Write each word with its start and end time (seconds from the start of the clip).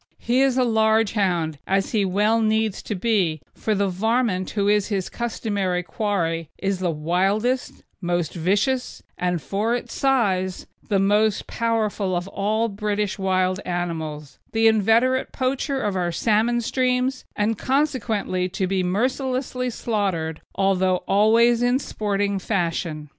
He 0.17 0.41
is 0.41 0.57
a 0.57 0.63
large 0.63 1.11
hound, 1.13 1.59
as 1.67 1.91
he 1.91 2.05
well 2.05 2.41
needs 2.41 2.81
to 2.81 2.95
be, 2.95 3.39
for 3.53 3.75
the 3.75 3.87
"varmint" 3.87 4.49
who 4.49 4.67
is 4.67 4.87
his 4.87 5.09
customary 5.09 5.83
quarry 5.83 6.49
is 6.57 6.79
the 6.79 6.89
wildest, 6.89 7.83
most 8.01 8.33
vicious, 8.33 9.03
and, 9.15 9.39
for 9.39 9.75
its 9.75 9.93
size, 9.93 10.65
the 10.89 10.97
most 10.97 11.45
powerful 11.45 12.15
of 12.15 12.27
all 12.29 12.67
British 12.67 13.19
wild 13.19 13.59
animals, 13.63 14.39
the 14.53 14.65
inveterate 14.65 15.31
poacher 15.31 15.79
of 15.79 15.95
our 15.95 16.11
salmon 16.11 16.61
streams, 16.61 17.23
and 17.35 17.59
consequently 17.59 18.49
to 18.49 18.65
be 18.65 18.81
mercilessly 18.81 19.69
slaughtered, 19.69 20.41
although 20.55 21.03
always 21.07 21.61
in 21.61 21.77
sporting 21.77 22.39
fashion. 22.39 23.07